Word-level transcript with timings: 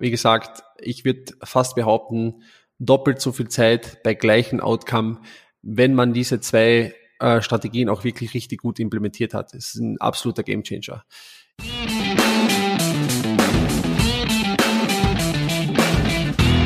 wie 0.00 0.10
gesagt, 0.10 0.62
ich 0.78 1.04
würde 1.04 1.32
fast 1.42 1.74
behaupten, 1.74 2.42
doppelt 2.78 3.20
so 3.20 3.32
viel 3.32 3.48
Zeit 3.48 4.02
bei 4.02 4.14
gleichem 4.14 4.60
Outcome, 4.60 5.20
wenn 5.62 5.94
man 5.94 6.12
diese 6.12 6.40
zwei 6.40 6.94
äh, 7.18 7.42
Strategien 7.42 7.88
auch 7.88 8.04
wirklich 8.04 8.34
richtig 8.34 8.60
gut 8.60 8.78
implementiert 8.78 9.34
hat. 9.34 9.52
Das 9.54 9.74
ist 9.74 9.76
ein 9.76 10.00
absoluter 10.00 10.42
Gamechanger. 10.44 11.04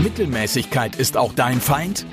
Mittelmäßigkeit 0.02 0.96
ist 0.96 1.16
auch 1.16 1.32
dein 1.32 1.60
Feind? 1.60 2.04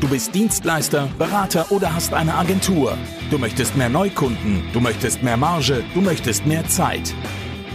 Du 0.00 0.08
bist 0.08 0.34
Dienstleister, 0.34 1.08
Berater 1.18 1.70
oder 1.70 1.94
hast 1.94 2.14
eine 2.14 2.34
Agentur. 2.34 2.96
Du 3.30 3.38
möchtest 3.38 3.76
mehr 3.76 3.88
Neukunden, 3.88 4.62
du 4.72 4.80
möchtest 4.80 5.22
mehr 5.22 5.36
Marge, 5.36 5.84
du 5.94 6.00
möchtest 6.00 6.46
mehr 6.46 6.66
Zeit. 6.68 7.14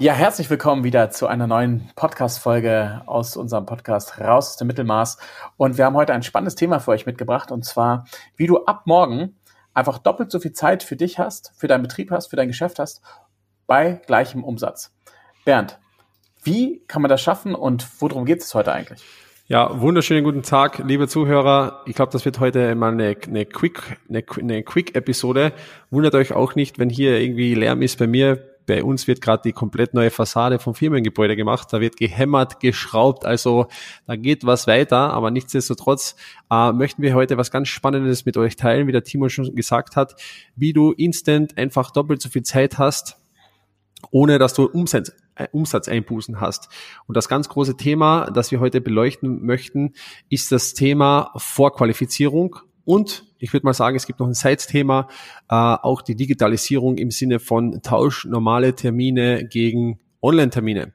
Ja, 0.00 0.14
herzlich 0.14 0.48
willkommen 0.48 0.82
wieder 0.82 1.10
zu 1.10 1.26
einer 1.26 1.46
neuen 1.46 1.90
Podcast-Folge 1.94 3.02
aus 3.04 3.36
unserem 3.36 3.66
Podcast 3.66 4.18
Raus 4.18 4.52
aus 4.52 4.56
dem 4.56 4.68
Mittelmaß. 4.68 5.18
Und 5.58 5.76
wir 5.76 5.84
haben 5.84 5.94
heute 5.94 6.14
ein 6.14 6.22
spannendes 6.22 6.54
Thema 6.54 6.78
für 6.78 6.92
euch 6.92 7.04
mitgebracht 7.04 7.52
und 7.52 7.66
zwar, 7.66 8.06
wie 8.34 8.46
du 8.46 8.64
ab 8.64 8.84
morgen 8.86 9.36
einfach 9.74 9.98
doppelt 9.98 10.30
so 10.30 10.40
viel 10.40 10.54
Zeit 10.54 10.82
für 10.82 10.96
dich 10.96 11.18
hast, 11.18 11.52
für 11.54 11.68
deinen 11.68 11.82
Betrieb 11.82 12.10
hast, 12.12 12.28
für 12.28 12.36
dein 12.36 12.48
Geschäft 12.48 12.78
hast, 12.78 13.02
bei 13.66 14.00
gleichem 14.06 14.42
Umsatz. 14.42 14.90
Bernd, 15.44 15.78
wie 16.44 16.82
kann 16.86 17.02
man 17.02 17.10
das 17.10 17.20
schaffen 17.20 17.54
und 17.54 17.86
worum 18.00 18.24
geht 18.24 18.40
es 18.40 18.54
heute 18.54 18.72
eigentlich? 18.72 19.04
Ja, 19.48 19.82
wunderschönen 19.82 20.24
guten 20.24 20.42
Tag, 20.42 20.78
liebe 20.78 21.08
Zuhörer. 21.08 21.82
Ich 21.84 21.94
glaube, 21.94 22.10
das 22.10 22.24
wird 22.24 22.40
heute 22.40 22.74
mal 22.74 22.92
eine, 22.92 23.18
eine 23.26 23.44
Quick, 23.44 23.98
eine, 24.08 24.24
eine 24.38 24.62
Quick-Episode. 24.62 25.52
Wundert 25.90 26.14
euch 26.14 26.32
auch 26.32 26.54
nicht, 26.54 26.78
wenn 26.78 26.88
hier 26.88 27.20
irgendwie 27.20 27.54
Lärm 27.54 27.82
ist 27.82 27.98
bei 27.98 28.06
mir 28.06 28.49
bei 28.70 28.84
uns 28.84 29.08
wird 29.08 29.20
gerade 29.20 29.42
die 29.44 29.52
komplett 29.52 29.94
neue 29.94 30.10
Fassade 30.10 30.60
vom 30.60 30.76
Firmengebäude 30.76 31.34
gemacht. 31.34 31.72
Da 31.72 31.80
wird 31.80 31.96
gehämmert, 31.96 32.60
geschraubt, 32.60 33.24
also 33.24 33.66
da 34.06 34.14
geht 34.14 34.46
was 34.46 34.68
weiter. 34.68 35.12
Aber 35.12 35.32
nichtsdestotrotz 35.32 36.14
äh, 36.52 36.70
möchten 36.70 37.02
wir 37.02 37.14
heute 37.14 37.36
was 37.36 37.50
ganz 37.50 37.66
Spannendes 37.66 38.26
mit 38.26 38.36
euch 38.36 38.54
teilen, 38.54 38.86
wie 38.86 38.92
der 38.92 39.02
Timo 39.02 39.28
schon 39.28 39.56
gesagt 39.56 39.96
hat, 39.96 40.14
wie 40.54 40.72
du 40.72 40.92
instant 40.92 41.58
einfach 41.58 41.90
doppelt 41.90 42.22
so 42.22 42.28
viel 42.28 42.44
Zeit 42.44 42.78
hast, 42.78 43.16
ohne 44.12 44.38
dass 44.38 44.54
du 44.54 44.66
Umsatz, 44.66 45.12
äh, 45.34 45.48
Umsatzeinbußen 45.50 46.40
hast. 46.40 46.68
Und 47.08 47.16
das 47.16 47.28
ganz 47.28 47.48
große 47.48 47.76
Thema, 47.76 48.30
das 48.30 48.52
wir 48.52 48.60
heute 48.60 48.80
beleuchten 48.80 49.44
möchten, 49.44 49.94
ist 50.28 50.52
das 50.52 50.74
Thema 50.74 51.32
Vorqualifizierung 51.36 52.60
und 52.90 53.24
ich 53.38 53.52
würde 53.52 53.64
mal 53.64 53.72
sagen, 53.72 53.94
es 53.94 54.04
gibt 54.04 54.18
noch 54.18 54.26
ein 54.26 54.34
Side-Thema, 54.34 55.06
äh, 55.48 55.54
auch 55.54 56.02
die 56.02 56.16
Digitalisierung 56.16 56.98
im 56.98 57.12
Sinne 57.12 57.38
von 57.38 57.82
Tausch 57.82 58.24
normale 58.24 58.74
Termine 58.74 59.44
gegen 59.44 60.00
Online-Termine. 60.20 60.92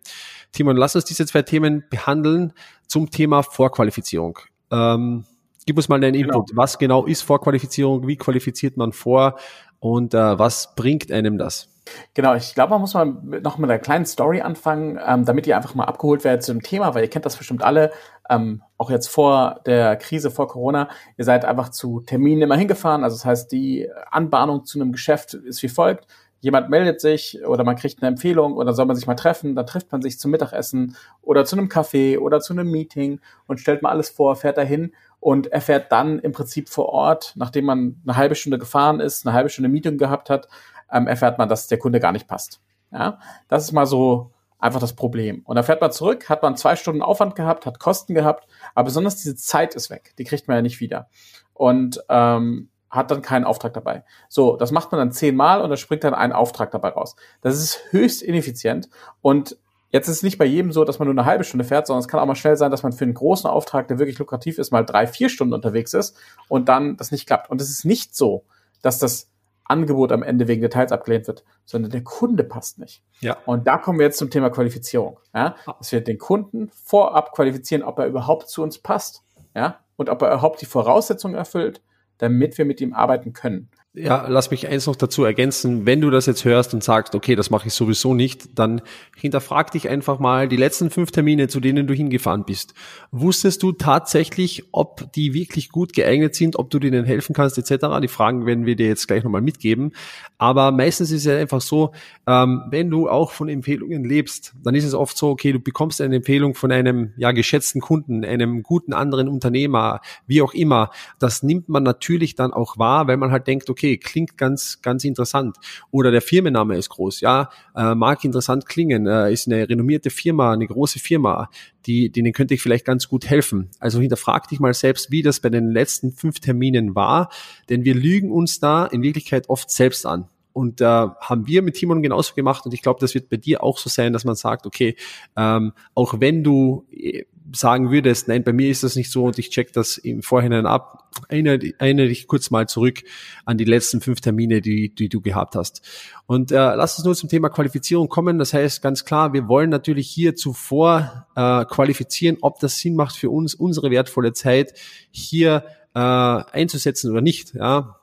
Timon, 0.52 0.76
lass 0.76 0.98
uns 0.98 1.06
diese 1.06 1.26
zwei 1.26 1.44
Themen 1.44 1.86
behandeln 1.90 2.52
zum 2.86 3.12
Thema 3.12 3.44
Vorqualifizierung. 3.44 4.40
Ähm, 4.72 5.24
gib 5.66 5.78
uns 5.78 5.88
mal 5.88 6.02
deinen 6.02 6.14
genau. 6.14 6.34
Input. 6.34 6.50
Genau. 6.50 6.62
Was 6.62 6.78
genau 6.78 7.06
ist 7.06 7.22
Vorqualifizierung? 7.22 8.06
Wie 8.10 8.18
qualifiziert 8.18 8.76
man 8.76 8.92
vor? 8.92 9.40
Und 9.80 10.14
äh, 10.14 10.38
was 10.38 10.76
bringt 10.76 11.14
einem 11.14 11.38
das? 11.38 11.70
Genau, 12.14 12.36
ich 12.36 12.56
glaube, 12.56 12.72
man 12.72 12.82
muss 12.82 12.94
mal 12.94 13.06
noch 13.06 13.58
mit 13.58 13.70
einer 13.70 13.80
kleinen 13.80 14.06
Story 14.06 14.42
anfangen, 14.42 15.00
ähm, 15.06 15.24
damit 15.24 15.48
ihr 15.48 15.56
einfach 15.56 15.76
mal 15.76 15.86
abgeholt 15.86 16.24
werdet 16.26 16.44
zu 16.44 16.52
dem 16.52 16.62
Thema, 16.62 16.94
weil 16.94 17.04
ihr 17.04 17.10
kennt 17.10 17.26
das 17.26 17.38
bestimmt 17.38 17.64
alle, 17.64 17.92
ähm, 18.30 18.62
auch 18.78 18.90
jetzt 18.90 19.08
vor 19.08 19.62
der 19.66 19.96
Krise, 19.96 20.32
vor 20.32 20.48
Corona. 20.48 20.90
Ihr 21.18 21.26
seid 21.26 21.46
einfach 21.46 21.70
zu 21.70 22.02
Terminen 22.02 22.42
immer 22.42 22.58
hingefahren. 22.58 23.04
Also 23.04 23.16
das 23.16 23.26
heißt, 23.26 23.52
die 23.52 23.90
Anbahnung 24.12 24.66
zu 24.66 24.80
einem 24.80 24.92
Geschäft 24.92 25.34
ist 25.34 25.62
wie 25.64 25.70
folgt. 25.70 26.08
Jemand 26.42 26.70
meldet 26.70 27.02
sich 27.02 27.44
oder 27.46 27.64
man 27.64 27.76
kriegt 27.76 28.02
eine 28.02 28.10
Empfehlung 28.10 28.56
oder 28.56 28.74
soll 28.74 28.86
man 28.86 28.96
sich 28.96 29.08
mal 29.08 29.16
treffen, 29.16 29.56
dann 29.56 29.66
trifft 29.66 29.92
man 29.92 30.02
sich 30.04 30.20
zum 30.20 30.30
Mittagessen 30.30 30.96
oder 31.24 31.44
zu 31.44 31.56
einem 31.56 31.70
Café 31.70 32.20
oder 32.20 32.40
zu 32.40 32.54
einem 32.54 32.70
Meeting 32.70 33.20
und 33.48 33.60
stellt 33.60 33.82
mal 33.82 33.90
alles 33.90 34.10
vor, 34.10 34.36
fährt 34.36 34.58
dahin 34.58 34.94
und 35.20 35.48
erfährt 35.48 35.92
dann 35.92 36.20
im 36.20 36.34
Prinzip 36.34 36.70
vor 36.70 36.90
Ort, 36.90 37.34
nachdem 37.36 37.66
man 37.66 38.00
eine 38.06 38.16
halbe 38.16 38.36
Stunde 38.36 38.60
gefahren 38.60 39.00
ist, 39.00 39.26
eine 39.26 39.34
halbe 39.34 39.50
Stunde 39.50 39.70
Meeting 39.70 39.98
gehabt 39.98 40.30
hat, 40.30 40.48
ähm, 40.92 41.08
erfährt 41.08 41.40
man, 41.40 41.50
dass 41.50 41.68
der 41.68 41.80
Kunde 41.80 42.00
gar 42.00 42.12
nicht 42.12 42.28
passt. 42.28 42.62
Ja, 42.92 43.18
das 43.48 43.64
ist 43.64 43.72
mal 43.72 43.88
so 43.88 44.32
einfach 44.66 44.80
das 44.80 44.94
Problem. 44.94 45.42
Und 45.46 45.56
dann 45.56 45.64
fährt 45.64 45.82
man 45.82 45.92
zurück, 45.92 46.30
hat 46.30 46.42
man 46.42 46.58
zwei 46.58 46.76
Stunden 46.76 47.02
Aufwand 47.02 47.36
gehabt, 47.36 47.66
hat 47.66 47.80
Kosten 47.80 48.14
gehabt, 48.14 48.48
aber 48.74 48.86
besonders 48.86 49.18
diese 49.18 49.36
Zeit 49.36 49.76
ist 49.76 49.90
weg. 49.90 50.14
Die 50.18 50.24
kriegt 50.26 50.48
man 50.48 50.56
ja 50.58 50.62
nicht 50.62 50.80
wieder. 50.80 51.08
Und 51.54 52.04
ähm, 52.10 52.70
hat 52.90 53.12
dann 53.12 53.22
keinen 53.22 53.46
Auftrag 53.46 53.74
dabei. 53.74 54.04
So, 54.30 54.56
das 54.58 54.72
macht 54.72 54.92
man 54.92 55.00
dann 55.00 55.12
zehnmal 55.12 55.62
und 55.62 55.70
da 55.70 55.78
springt 55.78 56.04
dann 56.04 56.14
ein 56.14 56.34
Auftrag 56.34 56.72
dabei 56.72 56.90
raus. 56.90 57.16
Das 57.42 57.56
ist 57.56 57.82
höchst 57.92 58.22
ineffizient 58.22 58.90
und 59.22 59.58
Jetzt 59.92 60.10
ist 60.10 60.18
es 60.18 60.24
nicht 60.24 60.38
bei 60.38 60.44
jedem 60.44 60.74
so, 60.74 60.84
dass 60.84 61.00
man 61.00 61.08
nur 61.08 61.14
eine 61.14 61.24
halbe 61.24 61.46
Stunde 61.46 61.64
fährt, 61.64 61.88
sondern 61.88 62.02
es 62.02 62.10
kann 62.10 62.20
auch 62.20 62.26
mal 62.26 62.36
schnell 62.36 62.58
sein, 62.58 62.70
dass 62.70 62.84
man 62.84 62.92
für 62.92 63.06
einen 63.06 63.14
großen 63.14 63.50
Auftrag, 63.50 63.88
der 63.88 63.98
wirklich 63.98 64.20
lukrativ 64.20 64.58
ist, 64.58 64.72
mal 64.72 64.84
drei, 64.84 65.08
vier 65.08 65.30
Stunden 65.30 65.54
unterwegs 65.54 65.94
ist 65.94 66.18
und 66.50 66.68
dann 66.68 66.98
das 66.98 67.12
nicht 67.12 67.28
klappt. 67.28 67.50
Und 67.50 67.62
es 67.62 67.70
ist 67.70 67.86
nicht 67.86 68.14
so, 68.14 68.44
dass 68.82 69.00
das 69.00 69.30
Angebot 69.66 70.12
am 70.12 70.24
Ende 70.24 70.48
wegen 70.48 70.62
Details 70.62 70.92
abgelehnt 70.92 71.28
wird, 71.28 71.44
sondern 71.66 71.92
der 71.92 72.04
Kunde 72.04 72.44
passt 72.44 72.80
nicht. 72.80 73.04
Ja. 73.20 73.38
Und 73.46 73.68
da 73.68 73.78
kommen 73.78 74.00
wir 74.00 74.06
jetzt 74.06 74.18
zum 74.18 74.30
Thema 74.30 74.50
Qualifizierung. 74.50 75.20
Ja? 75.34 75.56
Dass 75.66 75.92
wir 75.92 76.02
den 76.02 76.18
Kunden 76.18 76.70
vorab 76.70 77.34
qualifizieren, 77.34 77.84
ob 77.84 78.00
er 78.00 78.06
überhaupt 78.06 78.50
zu 78.50 78.64
uns 78.64 78.78
passt. 78.78 79.24
Ja? 79.56 79.80
Und 79.96 80.10
ob 80.10 80.22
er 80.22 80.30
überhaupt 80.30 80.62
die 80.62 80.66
Voraussetzungen 80.66 81.36
erfüllt, 81.36 81.82
damit 82.18 82.58
wir 82.58 82.66
mit 82.66 82.80
ihm 82.80 82.94
arbeiten 82.94 83.34
können 83.34 83.70
ja, 83.96 84.28
lass 84.28 84.52
mich 84.52 84.68
eins 84.68 84.88
noch 84.88 84.96
dazu 84.98 85.24
ergänzen. 85.24 85.86
Wenn 85.86 86.02
du 86.02 86.10
das 86.10 86.26
jetzt 86.26 86.44
hörst 86.44 86.74
und 86.74 86.84
sagst, 86.84 87.16
okay, 87.16 87.36
das 87.36 87.50
mache 87.50 87.68
ich 87.68 87.74
sowieso 87.74 88.14
nicht, 88.14 88.60
dann 88.60 88.82
hinterfrag 89.16 89.72
dich 89.72 89.88
einfach 89.88 90.20
mal 90.20 90.50
die 90.50 90.58
letzten 90.58 90.90
fünf 90.90 91.12
Termine, 91.12 91.48
zu 91.48 91.62
denen 91.62 91.88
du 91.88 91.94
hingefahren 91.94 92.44
bist. 92.44 92.74
Wusstest 93.12 93.64
du 93.64 93.72
tatsächlich, 93.72 94.66
ob 94.74 95.12
die 95.14 95.34
wirklich 95.34 95.70
gut 95.70 95.94
geeignet 95.94 96.36
sind, 96.36 96.58
ob 96.58 96.70
du 96.70 96.80
denen 96.80 97.06
helfen 97.06 97.34
kannst, 97.34 97.58
etc.? 97.58 97.86
Die 98.02 98.10
Fragen 98.10 98.46
werden 98.46 98.66
wir 98.66 98.76
dir 98.76 98.88
jetzt 98.88 99.08
gleich 99.08 99.24
nochmal 99.24 99.42
mitgeben. 99.42 99.94
Aber 100.38 100.72
meistens 100.72 101.12
ist 101.12 101.26
es 101.26 101.34
einfach 101.34 101.62
so, 101.62 101.94
ähm, 102.28 102.64
wenn 102.70 102.90
du 102.90 103.10
auch 103.10 103.32
von 103.32 103.48
Empfehlungen 103.48 104.04
lebst, 104.04 104.54
dann 104.62 104.76
ist 104.76 104.84
es 104.84 104.94
oft 104.94 105.18
so, 105.18 105.30
okay, 105.30 105.54
du 105.54 105.60
bekommst 105.60 106.02
eine 106.02 106.18
Empfehlung 106.18 106.54
von 106.54 106.72
einem 106.72 107.14
ja 107.16 107.32
geschätzten 107.32 107.80
Kunden, 107.80 108.26
einem 108.26 108.62
guten 108.62 108.92
anderen 108.92 109.30
Unternehmer, 109.30 110.02
wie 110.28 110.42
auch 110.42 110.54
immer. 110.54 110.90
Das 111.18 111.44
nimmt 111.44 111.70
man 111.70 111.84
natürlich 111.84 112.36
dann 112.36 112.52
auch 112.52 112.78
wahr, 112.78 113.08
weil 113.08 113.16
man 113.16 113.32
halt 113.32 113.48
denkt, 113.48 113.70
okay, 113.70 113.85
okay, 113.86 113.98
klingt 113.98 114.38
ganz, 114.38 114.82
ganz 114.82 115.04
interessant. 115.04 115.58
Oder 115.92 116.12
der 116.12 116.22
Firmenname 116.22 116.78
ist 116.78 116.90
groß, 116.90 117.22
ja, 117.22 117.50
äh, 117.76 117.96
mag 117.96 118.24
interessant 118.24 118.66
klingen, 118.66 119.08
äh, 119.08 119.32
ist 119.32 119.48
eine 119.48 119.68
renommierte 119.70 120.10
Firma, 120.10 120.52
eine 120.54 120.68
große 120.68 121.00
Firma, 121.00 121.50
die, 121.86 122.12
denen 122.12 122.34
könnte 122.34 122.54
ich 122.56 122.62
vielleicht 122.62 122.86
ganz 122.86 123.08
gut 123.08 123.26
helfen. 123.30 123.70
Also 123.80 124.00
hinterfrag 124.00 124.48
dich 124.48 124.60
mal 124.60 124.74
selbst, 124.74 125.12
wie 125.12 125.22
das 125.22 125.40
bei 125.40 125.50
den 125.50 125.70
letzten 125.70 126.12
fünf 126.12 126.40
Terminen 126.40 126.96
war, 126.96 127.30
denn 127.70 127.86
wir 127.86 127.94
lügen 127.94 128.32
uns 128.32 128.60
da 128.60 128.86
in 128.86 129.04
Wirklichkeit 129.04 129.50
oft 129.50 129.70
selbst 129.70 130.06
an. 130.06 130.28
Und 130.56 130.80
äh, 130.80 130.86
haben 130.86 131.48
wir 131.48 131.62
mit 131.62 131.76
Timon 131.76 132.02
genauso 132.02 132.34
gemacht 132.34 132.66
und 132.66 132.74
ich 132.74 132.82
glaube, 132.82 133.02
das 133.02 133.14
wird 133.14 133.28
bei 133.28 133.36
dir 133.36 133.62
auch 133.62 133.78
so 133.78 133.90
sein, 133.90 134.14
dass 134.14 134.24
man 134.24 134.36
sagt, 134.36 134.66
okay, 134.66 134.96
ähm, 135.36 135.74
auch 135.94 136.22
wenn 136.22 136.46
du 136.46 136.88
äh, 136.92 137.26
sagen 137.54 137.92
würdest, 137.92 138.30
nein, 138.30 138.46
bei 138.46 138.54
mir 138.54 138.70
ist 138.70 138.82
das 138.82 138.96
nicht 138.96 139.12
so 139.12 139.26
und 139.26 139.38
ich 139.38 139.50
check 139.50 139.74
das 139.74 139.98
im 139.98 140.22
Vorhinein 140.22 140.66
ab, 140.66 141.12
erinnere, 141.28 141.60
erinnere 141.78 142.08
dich 142.08 142.28
kurz 142.28 142.52
mal 142.52 142.70
zurück 142.70 143.04
an 143.44 143.58
die 143.58 143.66
letzten 143.66 144.00
fünf 144.00 144.22
Termine, 144.22 144.62
die, 144.62 144.96
die 144.96 145.10
du 145.10 145.20
gehabt 145.20 145.56
hast. 145.56 145.82
Und 146.26 146.54
äh, 146.54 146.56
lass 146.56 146.98
uns 146.98 147.06
nur 147.06 147.16
zum 147.16 147.28
Thema 147.28 147.50
Qualifizierung 147.50 148.08
kommen. 148.08 148.40
Das 148.40 148.54
heißt 148.54 148.82
ganz 148.82 149.04
klar, 149.04 149.34
wir 149.34 149.50
wollen 149.50 149.70
natürlich 149.70 150.10
hier 150.10 150.38
zuvor 150.38 151.28
äh, 151.36 151.66
qualifizieren, 151.66 152.38
ob 152.40 152.60
das 152.60 152.80
Sinn 152.80 152.96
macht 152.96 153.18
für 153.18 153.30
uns, 153.30 153.56
unsere 153.56 153.92
wertvolle 153.92 154.32
Zeit 154.32 154.74
hier 155.12 155.66
äh, 155.94 156.00
einzusetzen 156.00 157.12
oder 157.12 157.22
nicht. 157.22 157.54
Ja, 157.56 158.00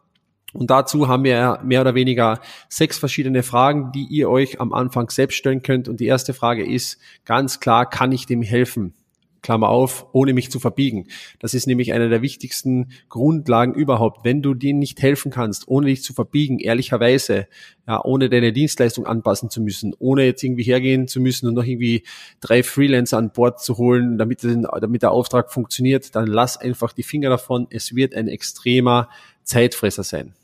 und 0.52 0.70
dazu 0.70 1.08
haben 1.08 1.24
wir 1.24 1.60
mehr 1.64 1.80
oder 1.80 1.94
weniger 1.94 2.40
sechs 2.68 2.98
verschiedene 2.98 3.42
Fragen, 3.42 3.92
die 3.92 4.04
ihr 4.04 4.28
euch 4.28 4.60
am 4.60 4.72
Anfang 4.72 5.10
selbst 5.10 5.36
stellen 5.36 5.62
könnt. 5.62 5.88
Und 5.88 6.00
die 6.00 6.06
erste 6.06 6.34
Frage 6.34 6.64
ist 6.64 6.98
ganz 7.24 7.60
klar, 7.60 7.88
kann 7.88 8.12
ich 8.12 8.26
dem 8.26 8.42
helfen? 8.42 8.94
Klammer 9.42 9.68
auf, 9.68 10.06
ohne 10.12 10.32
mich 10.34 10.50
zu 10.50 10.60
verbiegen. 10.60 11.08
Das 11.40 11.52
ist 11.52 11.66
nämlich 11.66 11.92
eine 11.92 12.08
der 12.08 12.22
wichtigsten 12.22 12.92
Grundlagen 13.08 13.74
überhaupt. 13.74 14.24
Wenn 14.24 14.40
du 14.40 14.54
denen 14.54 14.78
nicht 14.78 15.02
helfen 15.02 15.32
kannst, 15.32 15.66
ohne 15.66 15.88
dich 15.88 16.02
zu 16.04 16.12
verbiegen, 16.12 16.60
ehrlicherweise, 16.60 17.48
ja, 17.86 18.02
ohne 18.04 18.30
deine 18.30 18.52
Dienstleistung 18.52 19.04
anpassen 19.04 19.50
zu 19.50 19.60
müssen, 19.60 19.94
ohne 19.98 20.24
jetzt 20.24 20.44
irgendwie 20.44 20.62
hergehen 20.62 21.08
zu 21.08 21.20
müssen 21.20 21.48
und 21.48 21.54
noch 21.54 21.64
irgendwie 21.64 22.04
drei 22.40 22.62
Freelancer 22.62 23.18
an 23.18 23.32
Bord 23.32 23.60
zu 23.60 23.78
holen, 23.78 24.16
damit, 24.16 24.44
damit 24.44 25.02
der 25.02 25.10
Auftrag 25.10 25.52
funktioniert, 25.52 26.14
dann 26.14 26.28
lass 26.28 26.56
einfach 26.56 26.92
die 26.92 27.02
Finger 27.02 27.28
davon. 27.28 27.66
Es 27.68 27.96
wird 27.96 28.14
ein 28.14 28.28
extremer 28.28 29.08
Zeitfresser 29.42 30.04
sein. 30.04 30.34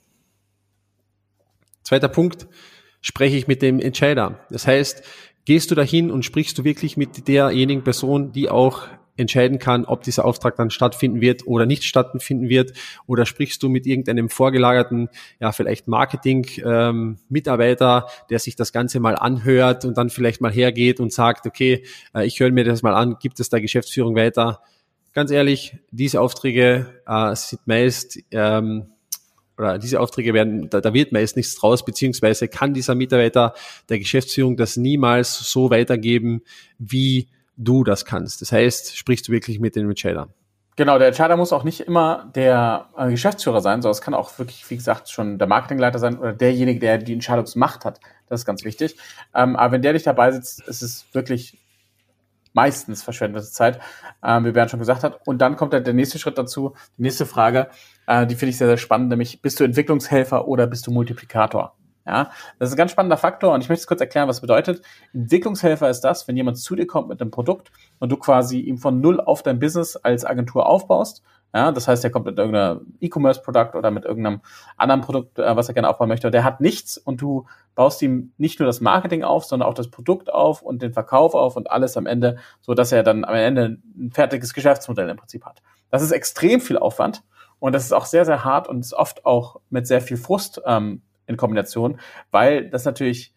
Zweiter 1.88 2.08
Punkt, 2.08 2.46
spreche 3.00 3.38
ich 3.38 3.49
mit 3.49 3.62
dem 3.62 3.81
Entscheider. 3.81 4.40
Das 4.50 4.67
heißt, 4.67 5.02
gehst 5.46 5.70
du 5.70 5.75
dahin 5.75 6.11
und 6.11 6.23
sprichst 6.23 6.58
du 6.58 6.64
wirklich 6.64 6.99
mit 6.99 7.29
derjenigen 7.29 7.82
Person, 7.82 8.31
die 8.31 8.50
auch 8.50 8.82
entscheiden 9.17 9.58
kann, 9.58 9.87
ob 9.87 10.02
dieser 10.02 10.26
Auftrag 10.26 10.55
dann 10.56 10.69
stattfinden 10.69 11.23
wird 11.23 11.46
oder 11.46 11.64
nicht 11.64 11.85
stattfinden 11.85 12.50
wird, 12.50 12.75
oder 13.06 13.25
sprichst 13.25 13.62
du 13.62 13.70
mit 13.70 13.87
irgendeinem 13.87 14.29
vorgelagerten, 14.29 15.08
ja 15.40 15.50
vielleicht 15.50 15.88
Marketing-Mitarbeiter, 15.88 18.05
ähm, 18.06 18.12
der 18.29 18.38
sich 18.38 18.55
das 18.55 18.75
Ganze 18.75 19.00
mal 19.00 19.17
anhört 19.17 19.87
und 19.87 19.96
dann 19.96 20.11
vielleicht 20.11 20.43
mal 20.43 20.52
hergeht 20.52 21.00
und 21.00 21.11
sagt, 21.11 21.46
okay, 21.46 21.87
äh, 22.14 22.26
ich 22.26 22.38
höre 22.38 22.50
mir 22.50 22.64
das 22.64 22.82
mal 22.82 22.93
an, 22.93 23.17
gibt 23.19 23.40
es 23.40 23.49
da 23.49 23.61
Geschäftsführung 23.61 24.14
weiter? 24.14 24.61
Ganz 25.14 25.31
ehrlich, 25.31 25.79
diese 25.90 26.20
Aufträge 26.20 27.00
äh, 27.06 27.35
sind 27.35 27.67
meist 27.67 28.19
ähm, 28.31 28.88
oder 29.59 29.79
diese 29.79 30.01
Aufträge 30.01 30.35
werden, 30.35 30.71
da, 30.71 30.81
da 30.81 30.95
wird 30.95 31.13
meist 31.13 31.37
nichts 31.37 31.57
draus, 31.57 31.85
beziehungsweise 31.85 32.49
kann 32.49 32.75
dieser 32.75 32.95
Mitarbeiter 32.95 33.55
der 33.89 33.99
Geschäftsführung 33.99 34.57
das 34.57 34.77
niemals 34.77 35.51
so 35.51 35.71
weitergeben, 35.71 36.43
wie 36.79 37.29
du 37.57 37.85
das 37.85 38.05
kannst. 38.05 38.41
Das 38.41 38.53
heißt, 38.53 38.97
sprichst 38.97 39.29
du 39.29 39.33
wirklich 39.33 39.59
mit 39.59 39.77
den 39.77 39.89
Entscheidern. 39.89 40.33
Genau, 40.77 40.97
der 40.97 41.09
Entscheider 41.09 41.37
muss 41.37 41.53
auch 41.53 41.65
nicht 41.65 41.81
immer 41.81 42.31
der 42.37 42.89
äh, 42.97 43.11
Geschäftsführer 43.11 43.61
sein, 43.61 43.83
sondern 43.83 43.97
es 43.97 44.01
kann 44.01 44.15
auch 44.15 44.39
wirklich, 44.39 44.71
wie 44.71 44.77
gesagt, 44.77 45.11
schon 45.11 45.37
der 45.37 45.49
Marketingleiter 45.49 45.99
sein 45.99 46.17
oder 46.19 46.33
derjenige, 46.33 46.79
der 46.79 46.99
die 46.99 47.15
Entscheidungsmacht 47.15 47.85
hat. 47.85 47.99
Das 48.29 48.43
ist 48.43 48.47
ganz 48.47 48.65
wichtig. 48.65 48.97
Ähm, 49.35 49.57
aber 49.57 49.73
wenn 49.73 49.83
der 49.83 49.93
nicht 49.93 50.07
dabei 50.07 50.31
sitzt, 50.31 50.63
ist 50.69 50.83
es 50.83 51.07
wirklich 51.13 51.59
meistens 52.53 53.03
verschwendete 53.03 53.51
Zeit, 53.51 53.81
ähm, 54.23 54.45
wie 54.45 54.53
Bernd 54.53 54.71
schon 54.71 54.79
gesagt 54.79 55.03
hat. 55.03 55.21
Und 55.27 55.39
dann 55.39 55.57
kommt 55.57 55.73
dann 55.73 55.83
der 55.83 55.95
nächste 55.95 56.21
Schritt 56.21 56.39
dazu, 56.39 56.75
die 56.97 57.03
nächste 57.03 57.27
Frage, 57.27 57.71
äh, 58.09 58.27
die 58.27 58.35
finde 58.35 58.51
ich 58.51 58.59
sehr, 58.59 58.67
sehr 58.67 58.79
spannend, 58.79 59.11
nämlich 59.11 59.43
bist 59.43 59.61
du 59.61 59.65
Entwicklungshelfer 59.65 60.49
oder 60.49 60.67
bist 60.67 60.87
du 60.87 60.91
Multiplikator? 60.91 61.75
Ja, 62.07 62.31
das 62.59 62.71
ist 62.71 62.75
ein 62.75 62.79
ganz 62.79 62.91
spannender 62.91 63.19
Faktor 63.19 63.53
und 63.53 63.61
ich 63.61 63.69
möchte 63.69 63.83
es 63.83 63.87
kurz 63.87 64.01
erklären, 64.01 64.29
was 64.29 64.41
bedeutet. 64.41 64.81
Entwicklungshelfer 65.13 65.91
ist 65.91 66.01
das, 66.01 66.27
wenn 66.27 66.35
jemand 66.35 66.57
zu 66.57 66.75
dir 66.75 66.87
kommt 66.87 67.09
mit 67.09 67.21
einem 67.21 67.31
Produkt 67.31 67.71
und 67.99 68.11
du 68.11 68.17
quasi 68.17 68.61
ihm 68.61 68.79
von 68.79 69.03
null 69.03 69.21
auf 69.21 69.43
dein 69.43 69.59
Business 69.59 69.95
als 69.95 70.25
Agentur 70.25 70.67
aufbaust. 70.67 71.23
Ja, 71.55 71.71
das 71.71 71.87
heißt, 71.87 72.03
er 72.05 72.11
kommt 72.11 72.25
mit 72.25 72.39
irgendeinem 72.39 72.95
E-Commerce-Produkt 73.01 73.75
oder 73.75 73.91
mit 73.91 74.07
irgendeinem 74.07 74.41
anderen 74.79 75.03
Produkt, 75.03 75.39
äh, 75.39 75.55
was 75.55 75.69
er 75.69 75.75
gerne 75.75 75.91
aufbauen 75.91 76.09
möchte. 76.09 76.29
Und 76.29 76.33
der 76.33 76.45
hat 76.45 76.63
nichts 76.63 76.97
und 76.97 77.21
du 77.21 77.47
baust 77.75 78.01
ihm 78.01 78.33
nicht 78.39 78.59
nur 78.59 78.67
das 78.67 78.81
Marketing 78.81 79.23
auf, 79.23 79.45
sondern 79.45 79.69
auch 79.69 79.75
das 79.75 79.91
Produkt 79.91 80.33
auf 80.33 80.63
und 80.63 80.81
den 80.81 80.95
Verkauf 80.95 81.35
auf 81.35 81.57
und 81.57 81.71
alles 81.71 81.99
am 81.99 82.07
Ende, 82.07 82.39
so 82.63 82.73
dass 82.73 82.91
er 82.91 83.03
dann 83.03 83.27
am 83.27 83.35
Ende 83.35 83.79
ein 83.99 84.13
fertiges 84.13 84.55
Geschäftsmodell 84.55 85.11
im 85.11 85.17
Prinzip 85.19 85.45
hat. 85.45 85.63
Das 85.91 86.01
ist 86.01 86.13
extrem 86.13 86.61
viel 86.63 86.79
Aufwand 86.79 87.23
und 87.61 87.75
das 87.75 87.85
ist 87.85 87.93
auch 87.93 88.07
sehr, 88.07 88.25
sehr 88.25 88.45
hart 88.45 88.69
und 88.69 88.81
ist 88.81 88.95
oft 88.95 89.27
auch 89.27 89.61
mit 89.71 89.87
sehr 89.87 90.01
viel 90.01 90.17
Frust 90.17 90.61
ähm, 90.67 91.03
in 91.27 91.37
Kombination, 91.37 92.01
weil 92.31 92.71
das 92.71 92.85
natürlich 92.85 93.35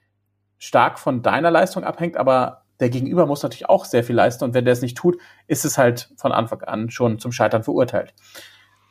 stark 0.58 1.00
von 1.00 1.22
deiner 1.22 1.52
Leistung 1.52 1.84
abhängt, 1.84 2.18
aber 2.18 2.64
der 2.80 2.90
Gegenüber 2.90 3.26
muss 3.26 3.44
natürlich 3.44 3.70
auch 3.70 3.86
sehr 3.86 4.04
viel 4.04 4.16
leisten 4.16 4.44
und 4.44 4.54
wenn 4.54 4.66
der 4.66 4.74
es 4.74 4.82
nicht 4.82 4.98
tut, 4.98 5.18
ist 5.48 5.66
es 5.66 5.78
halt 5.78 6.12
von 6.18 6.32
Anfang 6.32 6.62
an 6.64 6.90
schon 6.90 7.20
zum 7.20 7.32
Scheitern 7.32 7.64
verurteilt. 7.64 8.14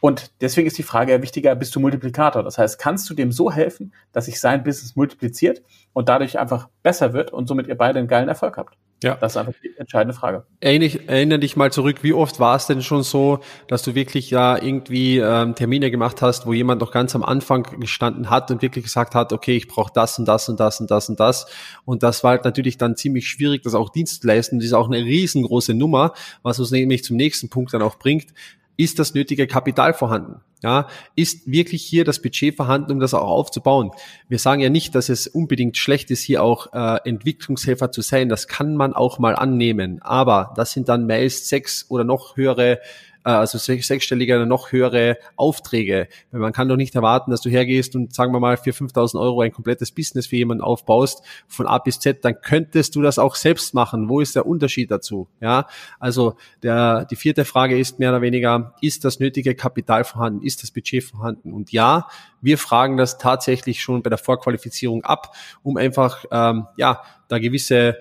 Und 0.00 0.32
deswegen 0.41 0.67
ist 0.67 0.79
die 0.79 0.82
Frage 0.82 1.12
ja 1.12 1.23
wichtiger, 1.23 1.55
bist 1.55 1.75
du 1.77 1.81
Multiplikator? 1.81 2.43
Das 2.43 2.56
heißt, 2.56 2.79
kannst 2.79 3.09
du 3.11 3.15
dem 3.15 3.32
so 3.32 3.53
helfen, 3.53 3.93
dass 4.12 4.25
sich 4.25 4.41
sein 4.41 4.65
Business 4.65 4.97
multipliziert 4.97 5.62
und 5.93 6.09
dadurch 6.09 6.38
einfach 6.38 6.69
besser 6.82 7.12
wird 7.12 7.32
und 7.32 7.47
somit 7.47 7.67
ihr 7.67 7.77
beide 7.77 7.99
einen 7.99 8.09
geilen 8.09 8.29
Erfolg 8.29 8.56
habt? 8.56 8.79
Ja. 9.02 9.14
Das 9.14 9.32
ist 9.32 9.37
einfach 9.38 9.55
die 9.62 9.75
entscheidende 9.79 10.14
Frage. 10.14 10.44
Erinnere, 10.61 11.08
erinnere 11.08 11.38
dich 11.38 11.56
mal 11.56 11.73
zurück, 11.73 12.02
wie 12.02 12.12
oft 12.12 12.38
war 12.38 12.56
es 12.56 12.67
denn 12.67 12.82
schon 12.82 13.02
so, 13.02 13.41
dass 13.67 13.82
du 13.82 13.94
wirklich 13.94 14.31
ja 14.31 14.62
irgendwie 14.62 15.19
ähm, 15.19 15.55
Termine 15.55 15.91
gemacht 15.91 16.20
hast, 16.20 16.47
wo 16.47 16.52
jemand 16.52 16.82
noch 16.82 16.93
ganz 16.93 17.14
am 17.14 17.23
Anfang 17.23 17.62
gestanden 17.81 18.29
hat 18.29 18.50
und 18.50 18.61
wirklich 18.61 18.85
gesagt 18.85 19.14
hat, 19.14 19.32
okay, 19.32 19.56
ich 19.56 19.69
brauche 19.69 19.93
das 19.94 20.19
und 20.19 20.26
das 20.26 20.49
und 20.49 20.61
das 20.61 20.81
und 20.81 20.91
das 20.91 21.08
und 21.08 21.19
das. 21.19 21.47
Und 21.87 22.02
das 22.02 22.23
war 22.23 22.32
halt 22.32 22.44
natürlich 22.44 22.76
dann 22.76 22.94
ziemlich 22.97 23.26
schwierig, 23.26 23.62
das 23.62 23.75
auch 23.75 23.88
Dienst 23.88 24.23
leisten. 24.25 24.58
Das 24.58 24.67
ist 24.67 24.75
auch 24.75 24.87
eine 24.87 24.99
riesengroße 24.99 25.73
Nummer, 25.73 26.12
was 26.43 26.58
uns 26.58 26.70
nämlich 26.70 27.03
zum 27.03 27.17
nächsten 27.17 27.49
Punkt 27.49 27.73
dann 27.73 27.82
auch 27.82 27.99
bringt. 27.99 28.35
Ist 28.76 28.99
das 28.99 29.14
nötige 29.14 29.46
Kapital 29.46 29.94
vorhanden? 29.94 30.41
Ja, 30.62 30.88
ist 31.16 31.50
wirklich 31.50 31.82
hier 31.82 32.04
das 32.04 32.20
Budget 32.20 32.54
vorhanden, 32.54 32.92
um 32.92 33.00
das 33.00 33.14
auch 33.14 33.28
aufzubauen? 33.28 33.92
Wir 34.28 34.38
sagen 34.38 34.60
ja 34.60 34.68
nicht, 34.68 34.94
dass 34.94 35.08
es 35.08 35.26
unbedingt 35.26 35.78
schlecht 35.78 36.10
ist, 36.10 36.20
hier 36.20 36.42
auch 36.42 36.72
äh, 36.74 37.08
Entwicklungshelfer 37.08 37.90
zu 37.92 38.02
sein. 38.02 38.28
Das 38.28 38.46
kann 38.46 38.76
man 38.76 38.92
auch 38.92 39.18
mal 39.18 39.34
annehmen. 39.34 40.02
Aber 40.02 40.52
das 40.56 40.72
sind 40.72 40.88
dann 40.90 41.06
meist 41.06 41.48
sechs 41.48 41.86
oder 41.88 42.04
noch 42.04 42.36
höhere 42.36 42.80
also 43.22 43.58
sechsstellige 43.58 44.46
noch 44.46 44.72
höhere 44.72 45.19
Aufträge. 45.37 46.08
Weil 46.31 46.40
man 46.40 46.52
kann 46.52 46.69
doch 46.69 46.76
nicht 46.76 46.94
erwarten, 46.94 47.31
dass 47.31 47.40
du 47.40 47.50
hergehst 47.50 47.94
und 47.94 48.14
sagen 48.14 48.32
wir 48.32 48.40
mal 48.40 48.56
für 48.56 48.72
5000 48.72 49.20
Euro 49.20 49.40
ein 49.43 49.52
komplettes 49.52 49.93
Business 49.93 50.26
für 50.26 50.37
jemanden 50.37 50.62
aufbaust 50.62 51.22
von 51.46 51.67
A 51.67 51.78
bis 51.78 52.00
Z, 52.00 52.25
dann 52.25 52.40
könntest 52.40 52.96
du 52.96 53.02
das 53.02 53.19
auch 53.19 53.34
selbst 53.34 53.75
machen. 53.75 54.08
Wo 54.08 54.20
ist 54.20 54.37
der 54.37 54.46
Unterschied 54.46 54.90
dazu? 54.90 55.28
Ja, 55.40 55.67
also 55.99 56.34
der, 56.62 57.05
die 57.06 57.17
vierte 57.17 57.44
Frage 57.44 57.78
ist 57.78 57.99
mehr 57.99 58.11
oder 58.11 58.22
weniger, 58.22 58.75
ist 58.81 59.05
das 59.05 59.20
nötige 59.20 59.55
Kapital 59.55 60.05
vorhanden? 60.05 60.43
Ist 60.43 60.62
das 60.62 60.70
Budget 60.70 61.05
vorhanden? 61.05 61.52
Und 61.52 61.72
ja, 61.72 62.08
wir 62.40 62.58
fragen 62.58 62.96
das 62.96 63.19
tatsächlich 63.19 63.82
schon 63.82 64.02
bei 64.02 64.11
der 64.11 64.19
Vorqualifizierung 64.19 65.05
ab, 65.05 65.34
um 65.62 65.76
einfach, 65.76 66.25
ähm, 66.31 66.67
ja, 66.76 67.02
da 67.28 67.38
gewisse 67.38 67.99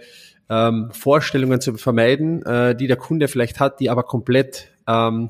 ähm, 0.50 0.90
Vorstellungen 0.92 1.62
zu 1.62 1.76
vermeiden, 1.76 2.44
äh, 2.44 2.76
die 2.76 2.88
der 2.88 2.98
Kunde 2.98 3.28
vielleicht 3.28 3.60
hat, 3.60 3.80
die 3.80 3.90
aber 3.90 4.04
komplett 4.04 4.72
ähm, 4.90 5.30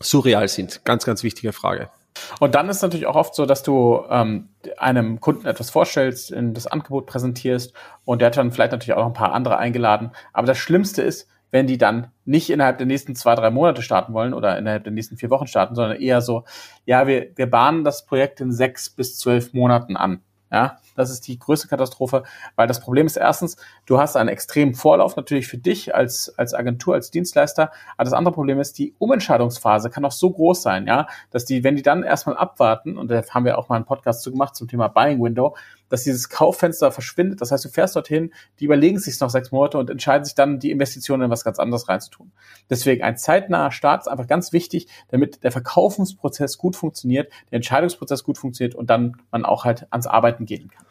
surreal 0.00 0.48
sind. 0.48 0.84
Ganz, 0.84 1.04
ganz 1.04 1.22
wichtige 1.22 1.52
Frage. 1.52 1.90
Und 2.38 2.54
dann 2.54 2.68
ist 2.68 2.80
natürlich 2.80 3.06
auch 3.06 3.16
oft 3.16 3.34
so, 3.34 3.44
dass 3.44 3.62
du 3.64 4.04
ähm, 4.08 4.48
einem 4.78 5.20
Kunden 5.20 5.46
etwas 5.46 5.70
vorstellst, 5.70 6.30
in 6.30 6.54
das 6.54 6.66
Angebot 6.66 7.06
präsentierst 7.06 7.74
und 8.04 8.20
der 8.20 8.26
hat 8.26 8.36
dann 8.36 8.52
vielleicht 8.52 8.72
natürlich 8.72 8.94
auch 8.94 9.02
noch 9.02 9.08
ein 9.08 9.14
paar 9.14 9.32
andere 9.32 9.58
eingeladen. 9.58 10.12
Aber 10.32 10.46
das 10.46 10.58
Schlimmste 10.58 11.02
ist, 11.02 11.28
wenn 11.50 11.66
die 11.66 11.78
dann 11.78 12.08
nicht 12.24 12.50
innerhalb 12.50 12.78
der 12.78 12.86
nächsten 12.86 13.14
zwei, 13.14 13.34
drei 13.34 13.50
Monate 13.50 13.82
starten 13.82 14.12
wollen 14.12 14.34
oder 14.34 14.58
innerhalb 14.58 14.84
der 14.84 14.92
nächsten 14.92 15.16
vier 15.16 15.30
Wochen 15.30 15.46
starten, 15.46 15.74
sondern 15.74 16.00
eher 16.00 16.20
so, 16.20 16.44
ja, 16.84 17.06
wir, 17.06 17.30
wir 17.36 17.50
bahnen 17.50 17.84
das 17.84 18.06
Projekt 18.06 18.40
in 18.40 18.52
sechs 18.52 18.90
bis 18.90 19.18
zwölf 19.18 19.52
Monaten 19.52 19.96
an. 19.96 20.20
Ja, 20.50 20.78
das 20.94 21.10
ist 21.10 21.26
die 21.26 21.38
größte 21.38 21.68
Katastrophe, 21.68 22.22
weil 22.56 22.66
das 22.66 22.80
Problem 22.80 23.06
ist 23.06 23.16
erstens, 23.16 23.56
du 23.86 23.98
hast 23.98 24.16
einen 24.16 24.28
extremen 24.28 24.74
Vorlauf 24.74 25.16
natürlich 25.16 25.46
für 25.46 25.58
dich 25.58 25.94
als, 25.94 26.32
als 26.38 26.54
Agentur, 26.54 26.94
als 26.94 27.10
Dienstleister. 27.10 27.72
Aber 27.96 28.04
das 28.04 28.12
andere 28.12 28.34
Problem 28.34 28.60
ist, 28.60 28.78
die 28.78 28.94
Umentscheidungsphase 28.98 29.90
kann 29.90 30.04
auch 30.04 30.12
so 30.12 30.30
groß 30.30 30.62
sein, 30.62 30.86
ja, 30.86 31.06
dass 31.30 31.44
die, 31.44 31.64
wenn 31.64 31.76
die 31.76 31.82
dann 31.82 32.02
erstmal 32.02 32.36
abwarten, 32.36 32.96
und 32.96 33.10
da 33.10 33.22
haben 33.30 33.44
wir 33.44 33.58
auch 33.58 33.68
mal 33.68 33.76
einen 33.76 33.84
Podcast 33.84 34.22
zu 34.22 34.30
gemacht 34.30 34.56
zum 34.56 34.68
Thema 34.68 34.88
Buying 34.88 35.22
Window, 35.22 35.54
dass 35.88 36.04
dieses 36.04 36.28
Kauffenster 36.28 36.90
verschwindet. 36.90 37.40
Das 37.40 37.52
heißt, 37.52 37.64
du 37.64 37.68
fährst 37.68 37.94
dorthin, 37.94 38.32
die 38.58 38.64
überlegen 38.64 38.98
sich 38.98 39.20
noch 39.20 39.30
sechs 39.30 39.52
Monate 39.52 39.78
und 39.78 39.90
entscheiden 39.90 40.24
sich 40.24 40.34
dann, 40.34 40.58
die 40.58 40.70
Investitionen 40.70 41.24
in 41.24 41.30
was 41.30 41.44
ganz 41.44 41.58
anderes 41.58 41.88
reinzutun. 41.88 42.32
Deswegen 42.70 43.02
ein 43.02 43.16
zeitnaher 43.16 43.70
Start 43.70 44.02
ist 44.02 44.08
einfach 44.08 44.26
ganz 44.26 44.52
wichtig, 44.52 44.88
damit 45.08 45.44
der 45.44 45.52
Verkaufensprozess 45.52 46.58
gut 46.58 46.76
funktioniert, 46.76 47.30
der 47.50 47.56
Entscheidungsprozess 47.56 48.24
gut 48.24 48.38
funktioniert 48.38 48.74
und 48.74 48.90
dann 48.90 49.16
man 49.30 49.44
auch 49.44 49.64
halt 49.64 49.86
ans 49.90 50.06
Arbeiten 50.06 50.46
gehen 50.46 50.68
kann. 50.68 50.83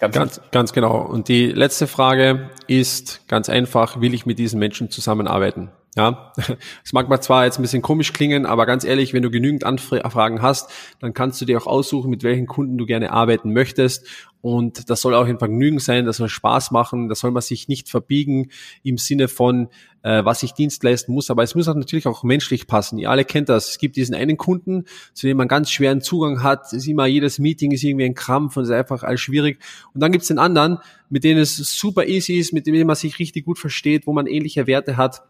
Ganz, 0.00 0.14
ganz, 0.14 0.40
ganz 0.50 0.72
genau. 0.72 0.98
Und 1.00 1.28
die 1.28 1.46
letzte 1.46 1.86
Frage 1.86 2.50
ist 2.66 3.26
ganz 3.28 3.48
einfach, 3.48 4.00
will 4.00 4.14
ich 4.14 4.26
mit 4.26 4.38
diesen 4.38 4.58
Menschen 4.58 4.90
zusammenarbeiten? 4.90 5.70
Ja, 5.96 6.32
es 6.84 6.92
mag 6.92 7.08
mal 7.08 7.20
zwar 7.20 7.44
jetzt 7.44 7.58
ein 7.58 7.62
bisschen 7.62 7.82
komisch 7.82 8.12
klingen, 8.12 8.46
aber 8.46 8.66
ganz 8.66 8.82
ehrlich, 8.82 9.12
wenn 9.12 9.22
du 9.22 9.30
genügend 9.30 9.62
Anfragen 9.62 10.42
hast, 10.42 10.68
dann 10.98 11.14
kannst 11.14 11.40
du 11.40 11.44
dir 11.44 11.56
auch 11.58 11.68
aussuchen, 11.68 12.10
mit 12.10 12.24
welchen 12.24 12.46
Kunden 12.46 12.76
du 12.78 12.84
gerne 12.84 13.12
arbeiten 13.12 13.52
möchtest. 13.52 14.06
Und 14.40 14.90
das 14.90 15.00
soll 15.00 15.14
auch 15.14 15.24
ein 15.24 15.38
Vergnügen 15.38 15.78
sein, 15.78 16.04
das 16.04 16.18
soll 16.18 16.28
Spaß 16.28 16.70
machen, 16.72 17.08
da 17.08 17.14
soll 17.14 17.30
man 17.30 17.40
sich 17.40 17.68
nicht 17.68 17.88
verbiegen 17.88 18.50
im 18.82 18.98
Sinne 18.98 19.28
von, 19.28 19.68
äh, 20.02 20.22
was 20.22 20.42
ich 20.42 20.52
Dienst 20.52 20.82
leisten 20.82 21.12
muss. 21.12 21.30
Aber 21.30 21.44
es 21.44 21.54
muss 21.54 21.68
auch 21.68 21.74
natürlich 21.74 22.06
auch 22.06 22.24
menschlich 22.24 22.66
passen. 22.66 22.98
Ihr 22.98 23.08
alle 23.08 23.24
kennt 23.24 23.48
das. 23.48 23.70
Es 23.70 23.78
gibt 23.78 23.96
diesen 23.96 24.14
einen 24.14 24.36
Kunden, 24.36 24.84
zu 25.14 25.28
dem 25.28 25.38
man 25.38 25.48
ganz 25.48 25.70
schweren 25.70 26.02
Zugang 26.02 26.42
hat. 26.42 26.66
Es 26.66 26.72
ist 26.74 26.88
immer 26.88 27.06
jedes 27.06 27.38
Meeting 27.38 27.70
ist 27.70 27.84
irgendwie 27.84 28.04
ein 28.04 28.14
Krampf 28.14 28.56
und 28.56 28.64
es 28.64 28.68
ist 28.68 28.74
einfach 28.74 29.02
alles 29.04 29.20
schwierig. 29.20 29.60
Und 29.94 30.02
dann 30.02 30.12
gibt 30.12 30.22
es 30.22 30.28
den 30.28 30.38
anderen, 30.38 30.78
mit 31.08 31.24
dem 31.24 31.38
es 31.38 31.56
super 31.56 32.04
easy 32.06 32.34
ist, 32.34 32.52
mit 32.52 32.66
dem 32.66 32.86
man 32.86 32.96
sich 32.96 33.18
richtig 33.20 33.46
gut 33.46 33.58
versteht, 33.58 34.06
wo 34.06 34.12
man 34.12 34.26
ähnliche 34.26 34.66
Werte 34.66 34.98
hat 34.98 35.22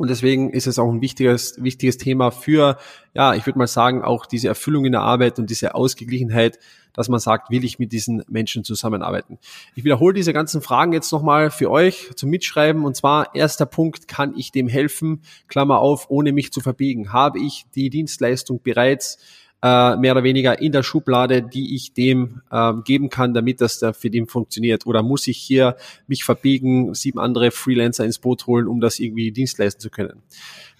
Und 0.00 0.08
deswegen 0.08 0.48
ist 0.48 0.66
es 0.66 0.78
auch 0.78 0.90
ein 0.90 1.02
wichtiges, 1.02 1.62
wichtiges 1.62 1.98
Thema 1.98 2.30
für, 2.30 2.78
ja, 3.12 3.34
ich 3.34 3.44
würde 3.44 3.58
mal 3.58 3.66
sagen, 3.66 4.00
auch 4.00 4.24
diese 4.24 4.48
Erfüllung 4.48 4.86
in 4.86 4.92
der 4.92 5.02
Arbeit 5.02 5.38
und 5.38 5.50
diese 5.50 5.74
Ausgeglichenheit, 5.74 6.58
dass 6.94 7.10
man 7.10 7.20
sagt, 7.20 7.50
will 7.50 7.66
ich 7.66 7.78
mit 7.78 7.92
diesen 7.92 8.24
Menschen 8.26 8.64
zusammenarbeiten. 8.64 9.38
Ich 9.74 9.84
wiederhole 9.84 10.14
diese 10.14 10.32
ganzen 10.32 10.62
Fragen 10.62 10.94
jetzt 10.94 11.12
nochmal 11.12 11.50
für 11.50 11.70
euch 11.70 12.12
zum 12.16 12.30
Mitschreiben. 12.30 12.86
Und 12.86 12.96
zwar, 12.96 13.34
erster 13.34 13.66
Punkt, 13.66 14.08
kann 14.08 14.32
ich 14.38 14.52
dem 14.52 14.68
helfen? 14.68 15.20
Klammer 15.48 15.80
auf, 15.80 16.08
ohne 16.08 16.32
mich 16.32 16.50
zu 16.50 16.62
verbiegen. 16.62 17.12
Habe 17.12 17.38
ich 17.38 17.66
die 17.74 17.90
Dienstleistung 17.90 18.62
bereits 18.62 19.18
äh, 19.62 19.96
mehr 19.96 20.12
oder 20.12 20.22
weniger 20.22 20.60
in 20.60 20.72
der 20.72 20.82
Schublade, 20.82 21.42
die 21.42 21.74
ich 21.74 21.92
dem 21.92 22.42
äh, 22.50 22.72
geben 22.84 23.10
kann, 23.10 23.34
damit 23.34 23.60
das 23.60 23.78
da 23.78 23.92
für 23.92 24.10
den 24.10 24.26
funktioniert? 24.26 24.86
Oder 24.86 25.02
muss 25.02 25.26
ich 25.26 25.38
hier 25.38 25.76
mich 26.06 26.24
verbiegen, 26.24 26.94
sieben 26.94 27.18
andere 27.18 27.50
Freelancer 27.50 28.04
ins 28.04 28.18
Boot 28.18 28.46
holen, 28.46 28.66
um 28.66 28.80
das 28.80 28.98
irgendwie 28.98 29.32
Dienst 29.32 29.58
leisten 29.58 29.80
zu 29.80 29.90
können? 29.90 30.22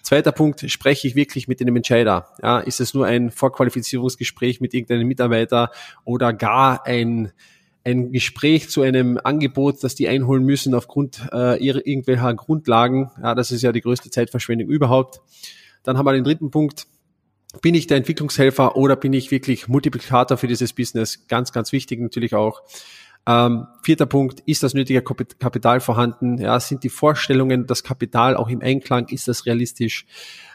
Zweiter 0.01 0.31
Punkt, 0.31 0.69
spreche 0.71 1.07
ich 1.07 1.15
wirklich 1.15 1.47
mit 1.47 1.59
dem 1.59 1.75
Entscheider? 1.75 2.27
Ja, 2.41 2.59
ist 2.59 2.79
es 2.79 2.93
nur 2.93 3.05
ein 3.05 3.29
Vorqualifizierungsgespräch 3.29 4.59
mit 4.59 4.73
irgendeinem 4.73 5.07
Mitarbeiter 5.07 5.71
oder 6.03 6.33
gar 6.33 6.85
ein 6.85 7.31
ein 7.83 8.11
Gespräch 8.11 8.69
zu 8.69 8.81
einem 8.81 9.19
Angebot, 9.23 9.83
das 9.83 9.95
die 9.95 10.07
einholen 10.07 10.43
müssen 10.43 10.75
aufgrund 10.75 11.27
äh, 11.33 11.57
ihrer 11.63 11.85
irgendwelcher 11.85 12.33
Grundlagen. 12.35 13.09
Ja, 13.21 13.33
das 13.33 13.51
ist 13.51 13.63
ja 13.63 13.71
die 13.71 13.81
größte 13.81 14.11
Zeitverschwendung 14.11 14.69
überhaupt. 14.69 15.19
Dann 15.83 15.97
haben 15.97 16.05
wir 16.05 16.13
den 16.13 16.23
dritten 16.23 16.51
Punkt, 16.51 16.85
bin 17.61 17.75
ich 17.75 17.87
der 17.87 17.97
Entwicklungshelfer 17.97 18.77
oder 18.77 18.95
bin 18.95 19.13
ich 19.13 19.31
wirklich 19.31 19.67
Multiplikator 19.67 20.37
für 20.37 20.47
dieses 20.47 20.73
Business? 20.73 21.27
Ganz, 21.27 21.51
ganz 21.51 21.71
wichtig 21.71 21.99
natürlich 21.99 22.33
auch. 22.33 22.61
Ähm, 23.27 23.67
vierter 23.83 24.07
Punkt, 24.07 24.41
ist 24.45 24.63
das 24.63 24.73
nötige 24.73 25.01
Kapital 25.03 25.79
vorhanden? 25.79 26.37
Ja, 26.37 26.59
sind 26.59 26.83
die 26.83 26.89
Vorstellungen, 26.89 27.67
das 27.67 27.83
Kapital 27.83 28.35
auch 28.35 28.49
im 28.49 28.61
Einklang? 28.61 29.07
Ist 29.09 29.27
das 29.27 29.45
realistisch? 29.45 30.05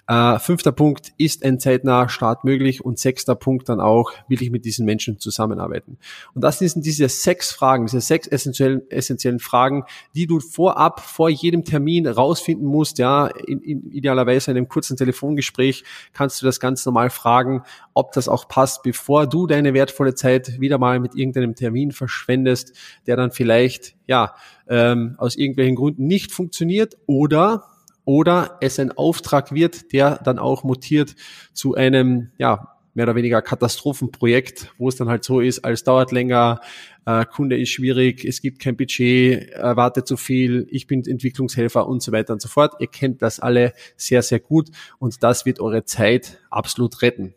Äh, 0.09 0.39
fünfter 0.39 0.71
Punkt, 0.71 1.13
ist 1.19 1.45
ein 1.45 1.59
zeitnaher 1.59 2.09
Start 2.09 2.45
möglich? 2.45 2.85
Und 2.85 2.99
sechster 2.99 3.35
Punkt 3.35 3.69
dann 3.69 3.81
auch, 3.81 4.13
will 4.29 4.41
ich 4.41 4.51
mit 4.51 4.65
diesen 4.65 4.87
Menschen 4.87 5.19
zusammenarbeiten? 5.19 5.99
Und 6.33 6.43
das 6.43 6.61
sind 6.61 6.87
diese 6.87 7.09
sechs 7.09 7.51
Fragen, 7.51 7.87
diese 7.87 8.01
sechs 8.01 8.29
essentiellen, 8.29 8.89
essentiellen 8.89 9.41
Fragen, 9.41 9.85
die 10.15 10.29
du 10.29 10.39
vorab, 10.39 11.01
vor 11.01 11.29
jedem 11.29 11.65
Termin 11.65 12.07
rausfinden 12.07 12.69
musst. 12.69 12.99
Ja, 12.99 13.27
in, 13.27 13.61
in, 13.63 13.91
idealerweise 13.91 14.53
in 14.53 14.57
einem 14.57 14.69
kurzen 14.69 14.97
Telefongespräch 14.97 15.83
kannst 16.13 16.41
du 16.41 16.47
das 16.47 16.61
ganz 16.61 16.87
normal 16.87 17.11
fragen, 17.11 17.65
ob 17.93 18.13
das 18.13 18.29
auch 18.29 18.47
passt, 18.47 18.85
bevor 18.85 19.27
du 19.27 19.49
deine 19.49 19.75
wertvolle 19.75 20.15
Zeit 20.15 20.61
wieder 20.61 20.79
mal 20.79 21.01
mit 21.01 21.17
irgendeinem 21.17 21.57
Termin 21.57 21.91
verschwendest, 21.91 22.77
der 23.09 23.17
dann 23.17 23.33
vielleicht, 23.33 23.97
ja, 24.07 24.35
ähm, 24.69 25.17
aus 25.19 25.35
irgendwelchen 25.35 25.75
Gründen 25.75 26.07
nicht 26.07 26.31
funktioniert 26.31 26.97
oder 27.07 27.65
oder 28.07 28.57
es 28.63 28.79
ein 28.79 28.93
Auftrag 28.93 29.53
wird, 29.53 29.93
der 29.93 30.19
dann 30.25 30.39
auch 30.39 30.65
mutiert 30.65 31.15
zu 31.53 31.75
einem, 31.75 32.31
ja, 32.39 32.73
mehr 32.95 33.05
oder 33.05 33.15
weniger 33.15 33.43
Katastrophenprojekt, 33.43 34.73
wo 34.79 34.89
es 34.89 34.97
dann 34.97 35.11
halt 35.11 35.23
so 35.23 35.41
ist, 35.41 35.67
alles 35.67 35.85
dauert 35.85 36.13
länger, 36.13 36.61
äh, 37.05 37.27
Kunde 37.27 37.61
ist 37.61 37.69
schwierig, 37.69 38.25
es 38.25 38.41
gibt 38.41 38.59
kein 38.59 38.75
Budget, 38.75 39.51
erwartet 39.51 40.07
zu 40.07 40.17
viel, 40.17 40.67
ich 40.71 40.87
bin 40.87 41.05
Entwicklungshelfer 41.05 41.87
und 41.87 42.03
so 42.03 42.11
weiter 42.13 42.33
und 42.33 42.41
so 42.41 42.49
fort. 42.49 42.75
Ihr 42.81 42.87
kennt 42.87 43.21
das 43.21 43.39
alle 43.39 43.75
sehr, 43.97 44.23
sehr 44.23 44.41
gut 44.41 44.71
und 44.99 45.23
das 45.23 45.45
wird 45.45 45.61
eure 45.61 45.85
Zeit 45.85 46.39
absolut 46.49 47.03
retten. 47.03 47.35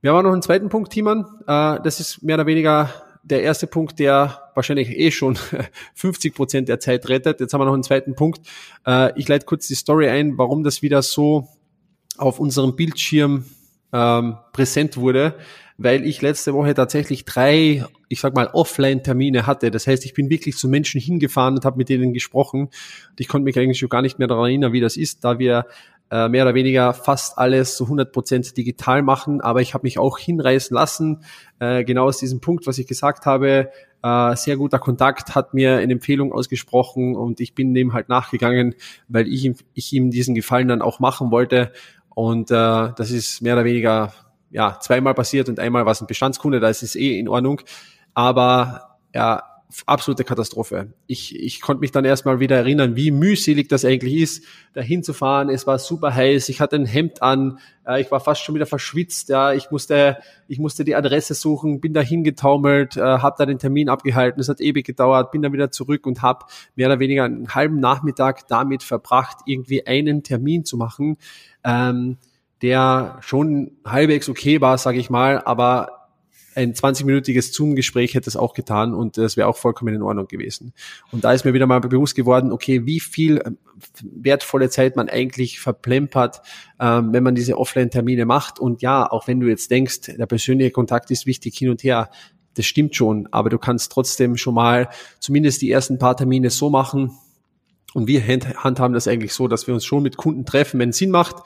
Wir 0.00 0.12
haben 0.12 0.18
auch 0.20 0.22
noch 0.22 0.32
einen 0.32 0.42
zweiten 0.42 0.70
Punkt, 0.70 0.92
Timon. 0.92 1.26
Äh, 1.46 1.80
das 1.82 2.00
ist 2.00 2.22
mehr 2.22 2.36
oder 2.36 2.46
weniger 2.46 2.90
der 3.30 3.42
erste 3.42 3.66
Punkt, 3.66 3.98
der 3.98 4.50
wahrscheinlich 4.54 4.90
eh 4.90 5.10
schon 5.10 5.38
50 5.94 6.34
Prozent 6.34 6.68
der 6.68 6.80
Zeit 6.80 7.08
rettet. 7.08 7.40
Jetzt 7.40 7.52
haben 7.52 7.60
wir 7.60 7.66
noch 7.66 7.74
einen 7.74 7.82
zweiten 7.82 8.14
Punkt. 8.14 8.40
Äh, 8.86 9.18
ich 9.18 9.28
leite 9.28 9.46
kurz 9.46 9.68
die 9.68 9.74
Story 9.74 10.08
ein, 10.08 10.38
warum 10.38 10.64
das 10.64 10.82
wieder 10.82 11.02
so 11.02 11.48
auf 12.16 12.40
unserem 12.40 12.74
Bildschirm 12.74 13.44
ähm, 13.92 14.36
präsent 14.52 14.96
wurde, 14.96 15.34
weil 15.76 16.04
ich 16.04 16.20
letzte 16.20 16.52
Woche 16.52 16.74
tatsächlich 16.74 17.24
drei, 17.24 17.84
ich 18.08 18.20
sag 18.20 18.34
mal, 18.34 18.48
Offline-Termine 18.52 19.46
hatte. 19.46 19.70
Das 19.70 19.86
heißt, 19.86 20.04
ich 20.04 20.14
bin 20.14 20.28
wirklich 20.28 20.56
zu 20.56 20.68
Menschen 20.68 21.00
hingefahren 21.00 21.54
und 21.54 21.64
habe 21.64 21.78
mit 21.78 21.88
denen 21.88 22.12
gesprochen. 22.12 22.62
Und 22.62 23.20
ich 23.20 23.28
konnte 23.28 23.44
mich 23.44 23.58
eigentlich 23.58 23.78
schon 23.78 23.88
gar 23.88 24.02
nicht 24.02 24.18
mehr 24.18 24.28
daran 24.28 24.46
erinnern, 24.46 24.72
wie 24.72 24.80
das 24.80 24.96
ist, 24.96 25.24
da 25.24 25.38
wir 25.38 25.66
äh, 26.10 26.28
mehr 26.28 26.44
oder 26.44 26.54
weniger 26.54 26.94
fast 26.94 27.38
alles 27.38 27.76
zu 27.76 27.86
100% 27.86 28.54
digital 28.54 29.02
machen, 29.02 29.40
aber 29.40 29.60
ich 29.60 29.74
habe 29.74 29.84
mich 29.84 29.98
auch 29.98 30.18
hinreißen 30.18 30.74
lassen, 30.74 31.24
äh, 31.58 31.84
genau 31.84 32.04
aus 32.06 32.18
diesem 32.18 32.40
Punkt, 32.40 32.66
was 32.66 32.78
ich 32.78 32.86
gesagt 32.86 33.26
habe, 33.26 33.70
äh, 34.02 34.36
sehr 34.36 34.56
guter 34.56 34.78
Kontakt, 34.78 35.34
hat 35.34 35.54
mir 35.54 35.76
eine 35.76 35.92
Empfehlung 35.92 36.32
ausgesprochen 36.32 37.16
und 37.16 37.40
ich 37.40 37.54
bin 37.54 37.74
dem 37.74 37.92
halt 37.92 38.08
nachgegangen, 38.08 38.74
weil 39.08 39.26
ich 39.28 39.44
ihm, 39.44 39.56
ich 39.74 39.92
ihm 39.92 40.10
diesen 40.10 40.34
Gefallen 40.34 40.68
dann 40.68 40.82
auch 40.82 41.00
machen 41.00 41.30
wollte. 41.30 41.72
Und 42.14 42.50
äh, 42.50 42.54
das 42.54 43.10
ist 43.10 43.42
mehr 43.42 43.54
oder 43.54 43.64
weniger 43.64 44.12
ja 44.50 44.78
zweimal 44.80 45.14
passiert 45.14 45.48
und 45.48 45.60
einmal 45.60 45.84
war 45.84 45.92
es 45.92 46.00
ein 46.00 46.06
Bestandskunde, 46.06 46.58
da 46.58 46.68
ist 46.68 46.82
es 46.82 46.96
eh 46.96 47.18
in 47.18 47.28
Ordnung, 47.28 47.60
aber 48.14 48.96
ja, 49.14 49.42
absolute 49.86 50.24
Katastrophe. 50.24 50.94
Ich, 51.06 51.38
ich 51.38 51.60
konnte 51.60 51.80
mich 51.80 51.92
dann 51.92 52.04
erstmal 52.04 52.40
wieder 52.40 52.56
erinnern, 52.56 52.96
wie 52.96 53.10
mühselig 53.10 53.68
das 53.68 53.84
eigentlich 53.84 54.14
ist, 54.14 54.44
da 54.72 54.80
hinzufahren. 54.80 55.50
Es 55.50 55.66
war 55.66 55.78
super 55.78 56.14
heiß, 56.14 56.48
ich 56.48 56.60
hatte 56.60 56.76
ein 56.76 56.86
Hemd 56.86 57.22
an, 57.22 57.58
äh, 57.86 58.00
ich 58.00 58.10
war 58.10 58.20
fast 58.20 58.42
schon 58.42 58.54
wieder 58.54 58.64
verschwitzt, 58.64 59.28
ja, 59.28 59.52
ich 59.52 59.70
musste, 59.70 60.18
ich 60.46 60.58
musste 60.58 60.84
die 60.84 60.94
Adresse 60.94 61.34
suchen, 61.34 61.80
bin 61.80 61.92
da 61.92 62.00
hingetaumelt, 62.00 62.96
äh, 62.96 63.00
habe 63.00 63.36
da 63.38 63.44
den 63.44 63.58
Termin 63.58 63.90
abgehalten, 63.90 64.40
es 64.40 64.48
hat 64.48 64.60
ewig 64.60 64.86
gedauert, 64.86 65.32
bin 65.32 65.42
dann 65.42 65.52
wieder 65.52 65.70
zurück 65.70 66.06
und 66.06 66.22
habe 66.22 66.46
mehr 66.74 66.88
oder 66.88 66.98
weniger 66.98 67.24
einen 67.24 67.54
halben 67.54 67.78
Nachmittag 67.78 68.48
damit 68.48 68.82
verbracht, 68.82 69.38
irgendwie 69.44 69.86
einen 69.86 70.22
Termin 70.22 70.64
zu 70.64 70.78
machen, 70.78 71.18
ähm, 71.62 72.16
der 72.62 73.18
schon 73.20 73.72
halbwegs 73.84 74.28
okay 74.28 74.60
war, 74.60 74.78
sage 74.78 74.98
ich 74.98 75.10
mal, 75.10 75.42
aber 75.44 75.97
ein 76.58 76.74
20-minütiges 76.74 77.52
Zoom-Gespräch 77.52 78.14
hätte 78.14 78.28
es 78.28 78.36
auch 78.36 78.52
getan 78.52 78.92
und 78.92 79.16
das 79.16 79.36
wäre 79.36 79.46
auch 79.46 79.56
vollkommen 79.56 79.94
in 79.94 80.02
Ordnung 80.02 80.26
gewesen. 80.26 80.72
Und 81.12 81.22
da 81.22 81.32
ist 81.32 81.44
mir 81.44 81.54
wieder 81.54 81.66
mal 81.66 81.78
bewusst 81.78 82.16
geworden, 82.16 82.50
okay, 82.50 82.84
wie 82.84 82.98
viel 82.98 83.40
ähm, 83.46 83.58
wertvolle 84.02 84.68
Zeit 84.68 84.96
man 84.96 85.08
eigentlich 85.08 85.60
verplempert, 85.60 86.42
ähm, 86.80 87.12
wenn 87.12 87.22
man 87.22 87.36
diese 87.36 87.56
Offline-Termine 87.56 88.26
macht. 88.26 88.58
Und 88.58 88.82
ja, 88.82 89.08
auch 89.08 89.28
wenn 89.28 89.38
du 89.38 89.46
jetzt 89.46 89.70
denkst, 89.70 90.16
der 90.18 90.26
persönliche 90.26 90.72
Kontakt 90.72 91.12
ist 91.12 91.26
wichtig 91.26 91.56
hin 91.56 91.70
und 91.70 91.84
her, 91.84 92.10
das 92.54 92.66
stimmt 92.66 92.96
schon, 92.96 93.28
aber 93.30 93.50
du 93.50 93.58
kannst 93.58 93.92
trotzdem 93.92 94.36
schon 94.36 94.54
mal 94.54 94.88
zumindest 95.20 95.62
die 95.62 95.70
ersten 95.70 95.98
paar 95.98 96.16
Termine 96.16 96.50
so 96.50 96.70
machen. 96.70 97.12
Und 97.94 98.08
wir 98.08 98.26
handhaben 98.26 98.94
das 98.94 99.06
eigentlich 99.06 99.32
so, 99.32 99.46
dass 99.46 99.66
wir 99.68 99.74
uns 99.74 99.84
schon 99.84 100.02
mit 100.02 100.16
Kunden 100.16 100.44
treffen, 100.44 100.80
wenn 100.80 100.90
es 100.90 100.98
Sinn 100.98 101.10
macht 101.10 101.36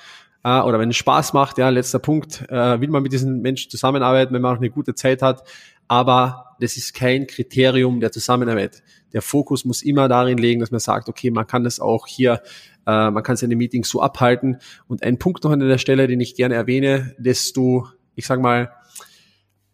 äh, 0.45 0.61
oder 0.61 0.79
wenn 0.79 0.91
es 0.91 0.97
Spaß 0.97 1.33
macht, 1.33 1.59
ja, 1.59 1.69
letzter 1.69 1.99
Punkt, 1.99 2.45
äh, 2.49 2.81
will 2.81 2.89
man 2.89 3.03
mit 3.03 3.13
diesen 3.13 3.41
Menschen 3.43 3.71
zusammenarbeiten, 3.71 4.35
wenn 4.35 4.43
man 4.43 4.55
auch 4.57 4.61
eine 4.61 4.71
gute 4.71 4.95
Zeit 4.95 5.23
hat, 5.23 5.43
aber 5.89 6.57
das 6.61 6.77
ist 6.77 6.95
kein 6.95 7.27
Kriterium 7.27 8.01
der 8.01 8.13
Zusammenarbeit. 8.13 8.83
Der 9.13 9.21
Fokus 9.21 9.65
muss 9.65 9.83
immer 9.83 10.09
darin 10.09 10.39
liegen, 10.39 10.61
dass 10.61 10.71
man 10.71 10.81
sagt, 10.81 11.09
okay, 11.09 11.31
man 11.31 11.47
kann 11.47 11.65
das 11.65 11.81
auch 11.81 12.07
hier, 12.07 12.43
äh, 12.87 13.11
man 13.11 13.23
kann 13.23 13.37
seine 13.37 13.57
Meetings 13.57 13.89
so 13.89 14.01
abhalten. 14.01 14.59
Und 14.89 15.03
ein 15.03 15.19
Punkt 15.19 15.45
noch 15.45 15.51
an 15.51 15.61
der 15.61 15.79
Stelle, 15.79 16.07
den 16.07 16.21
ich 16.21 16.35
gerne 16.35 16.55
erwähne, 16.55 17.15
desto, 17.19 17.89
ich 18.15 18.27
sag 18.27 18.41
mal, 18.41 18.73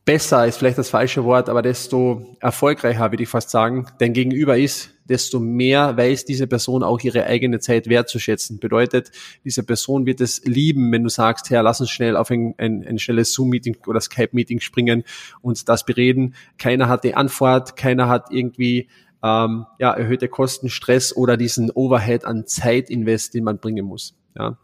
besser 0.09 0.47
ist 0.47 0.57
vielleicht 0.57 0.79
das 0.79 0.89
falsche 0.89 1.23
Wort, 1.25 1.51
aber 1.51 1.61
desto 1.61 2.35
erfolgreicher, 2.41 3.13
würde 3.13 3.23
ich 3.23 3.29
fast 3.29 3.51
sagen, 3.51 3.89
dein 3.99 4.15
Gegenüber 4.15 4.57
ist, 4.57 4.95
desto 5.05 5.39
mehr 5.39 5.99
weiß 5.99 6.25
diese 6.25 6.47
Person 6.47 6.83
auch 6.83 7.01
ihre 7.01 7.27
eigene 7.27 7.59
Zeit 7.59 7.91
wertzuschätzen. 7.91 8.59
Bedeutet, 8.59 9.11
diese 9.45 9.63
Person 9.63 10.07
wird 10.07 10.23
es 10.23 10.43
lieben, 10.47 10.91
wenn 10.93 11.03
du 11.03 11.11
sagst, 11.11 11.51
Herr, 11.51 11.63
lass 11.63 11.83
uns 11.83 11.91
schnell 11.91 12.17
auf 12.17 12.31
ein, 12.31 12.55
ein, 12.57 12.87
ein 12.89 12.99
schnelles 12.99 13.35
Zoom-Meeting 13.35 13.77
oder 13.87 14.01
Skype-Meeting 14.01 14.61
springen 14.61 15.05
und 15.43 15.69
das 15.69 15.85
bereden. 15.85 16.35
Keiner 16.57 16.89
hat 16.89 17.05
die 17.05 17.15
Antwort, 17.15 17.77
keiner 17.77 18.09
hat 18.09 18.29
irgendwie 18.31 18.89
ähm, 19.23 19.67
ja, 19.79 19.93
erhöhte 19.93 20.29
Kosten, 20.29 20.71
Stress 20.71 21.15
oder 21.15 21.37
diesen 21.37 21.71
Overhead 21.71 22.25
an 22.25 22.47
Zeitinvest, 22.47 23.35
den 23.35 23.45
man 23.45 23.59
bringen 23.59 23.85
muss. 23.85 24.15
Ja. 24.35 24.57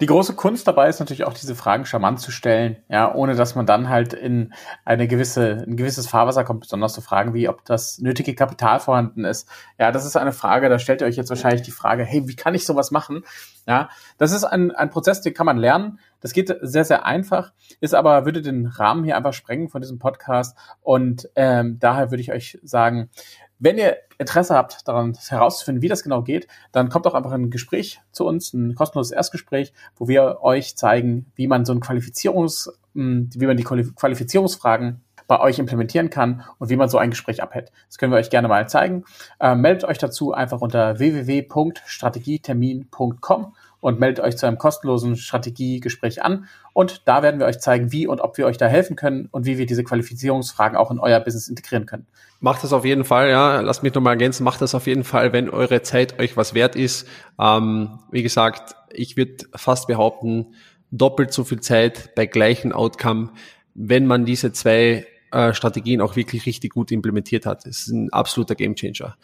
Die 0.00 0.06
große 0.06 0.34
Kunst 0.34 0.66
dabei 0.66 0.88
ist 0.88 1.00
natürlich 1.00 1.24
auch 1.24 1.34
diese 1.34 1.54
Fragen 1.54 1.86
charmant 1.86 2.20
zu 2.20 2.30
stellen, 2.30 2.76
ja, 2.88 3.14
ohne 3.14 3.34
dass 3.34 3.54
man 3.54 3.66
dann 3.66 3.88
halt 3.88 4.12
in 4.12 4.52
eine 4.84 5.08
gewisse, 5.08 5.64
ein 5.66 5.76
gewisses 5.76 6.06
Fahrwasser 6.06 6.44
kommt, 6.44 6.60
besonders 6.60 6.94
so 6.94 7.00
Fragen 7.00 7.34
wie, 7.34 7.48
ob 7.48 7.64
das 7.64 7.98
nötige 7.98 8.34
Kapital 8.34 8.80
vorhanden 8.80 9.24
ist. 9.24 9.48
Ja, 9.78 9.92
das 9.92 10.04
ist 10.04 10.16
eine 10.16 10.32
Frage, 10.32 10.68
da 10.68 10.78
stellt 10.78 11.00
ihr 11.00 11.06
euch 11.06 11.16
jetzt 11.16 11.30
wahrscheinlich 11.30 11.62
die 11.62 11.70
Frage, 11.70 12.04
hey, 12.04 12.28
wie 12.28 12.36
kann 12.36 12.54
ich 12.54 12.66
sowas 12.66 12.90
machen? 12.90 13.24
Ja, 13.66 13.88
das 14.18 14.32
ist 14.32 14.44
ein, 14.44 14.70
ein 14.70 14.90
Prozess, 14.90 15.20
den 15.22 15.34
kann 15.34 15.46
man 15.46 15.56
lernen. 15.56 15.98
Das 16.20 16.32
geht 16.32 16.54
sehr, 16.62 16.84
sehr 16.84 17.04
einfach, 17.04 17.52
ist 17.80 17.94
aber, 17.94 18.24
würde 18.24 18.42
den 18.42 18.66
Rahmen 18.66 19.04
hier 19.04 19.16
einfach 19.16 19.32
sprengen 19.32 19.68
von 19.68 19.82
diesem 19.82 19.98
Podcast 19.98 20.56
und 20.80 21.28
ähm, 21.36 21.78
daher 21.78 22.10
würde 22.10 22.20
ich 22.20 22.32
euch 22.32 22.58
sagen, 22.62 23.10
wenn 23.58 23.78
ihr 23.78 23.96
Interesse 24.18 24.54
habt, 24.54 24.86
daran 24.88 25.16
herauszufinden, 25.28 25.82
wie 25.82 25.88
das 25.88 26.02
genau 26.02 26.22
geht, 26.22 26.48
dann 26.72 26.88
kommt 26.88 27.06
auch 27.06 27.14
einfach 27.14 27.32
ein 27.32 27.50
Gespräch 27.50 28.00
zu 28.12 28.26
uns, 28.26 28.52
ein 28.52 28.74
kostenloses 28.74 29.12
Erstgespräch, 29.12 29.72
wo 29.96 30.08
wir 30.08 30.38
euch 30.42 30.76
zeigen, 30.76 31.26
wie 31.34 31.46
man 31.46 31.64
so 31.64 31.72
ein 31.72 31.80
Qualifizierungs, 31.80 32.72
hm, 32.94 33.30
wie 33.34 33.46
man 33.46 33.56
die 33.56 33.64
Qualifizierungsfragen 33.64 35.00
bei 35.26 35.40
euch 35.40 35.58
implementieren 35.58 36.10
kann 36.10 36.44
und 36.58 36.68
wie 36.70 36.76
man 36.76 36.88
so 36.88 36.98
ein 36.98 37.10
Gespräch 37.10 37.42
abhält. 37.42 37.72
Das 37.88 37.98
können 37.98 38.12
wir 38.12 38.18
euch 38.18 38.30
gerne 38.30 38.46
mal 38.48 38.68
zeigen. 38.68 39.04
Äh, 39.40 39.56
meldet 39.56 39.84
euch 39.84 39.98
dazu 39.98 40.32
einfach 40.32 40.60
unter 40.60 40.98
www.strategietermin.com 40.98 43.54
und 43.80 44.00
meldet 44.00 44.24
euch 44.24 44.36
zu 44.36 44.46
einem 44.46 44.58
kostenlosen 44.58 45.16
Strategiegespräch 45.16 46.22
an. 46.22 46.46
Und 46.72 47.02
da 47.06 47.22
werden 47.22 47.38
wir 47.40 47.46
euch 47.46 47.60
zeigen, 47.60 47.92
wie 47.92 48.06
und 48.06 48.20
ob 48.20 48.38
wir 48.38 48.46
euch 48.46 48.58
da 48.58 48.66
helfen 48.66 48.96
können 48.96 49.28
und 49.30 49.46
wie 49.46 49.58
wir 49.58 49.66
diese 49.66 49.84
Qualifizierungsfragen 49.84 50.76
auch 50.76 50.90
in 50.90 50.98
euer 50.98 51.20
Business 51.20 51.48
integrieren 51.48 51.86
können. 51.86 52.06
Macht 52.40 52.62
das 52.64 52.72
auf 52.72 52.84
jeden 52.84 53.04
Fall, 53.04 53.30
ja. 53.30 53.60
Lasst 53.60 53.82
mich 53.82 53.94
nochmal 53.94 54.14
ergänzen. 54.14 54.44
Macht 54.44 54.60
das 54.60 54.74
auf 54.74 54.86
jeden 54.86 55.04
Fall, 55.04 55.32
wenn 55.32 55.48
eure 55.48 55.82
Zeit 55.82 56.18
euch 56.18 56.36
was 56.36 56.54
wert 56.54 56.76
ist. 56.76 57.06
Ähm, 57.38 57.98
wie 58.10 58.22
gesagt, 58.22 58.76
ich 58.90 59.16
würde 59.16 59.44
fast 59.54 59.86
behaupten, 59.86 60.54
doppelt 60.90 61.32
so 61.32 61.44
viel 61.44 61.60
Zeit 61.60 62.14
bei 62.14 62.26
gleichen 62.26 62.72
Outcome, 62.72 63.30
wenn 63.74 64.06
man 64.06 64.24
diese 64.24 64.52
zwei 64.52 65.06
äh, 65.32 65.52
Strategien 65.52 66.00
auch 66.00 66.16
wirklich 66.16 66.46
richtig 66.46 66.72
gut 66.72 66.90
implementiert 66.90 67.46
hat. 67.46 67.66
Das 67.66 67.80
ist 67.80 67.88
ein 67.88 68.12
absoluter 68.12 68.54
Gamechanger. 68.54 69.16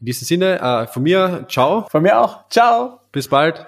In 0.00 0.06
diesem 0.06 0.26
Sinne, 0.26 0.60
äh, 0.60 0.86
von 0.86 1.02
mir, 1.02 1.46
ciao. 1.48 1.86
Von 1.90 2.02
mir 2.02 2.20
auch, 2.20 2.48
ciao. 2.48 3.00
Bis 3.12 3.28
bald. 3.28 3.66